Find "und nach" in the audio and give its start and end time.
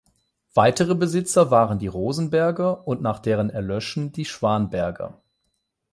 2.87-3.19